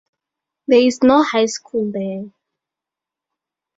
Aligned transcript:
There 0.67 0.79
is 0.81 1.03
no 1.03 1.21
high 1.21 1.45
school 1.45 1.91
there. 1.91 2.23